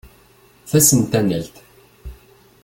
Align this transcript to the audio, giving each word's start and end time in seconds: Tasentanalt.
Tasentanalt. 0.69 1.55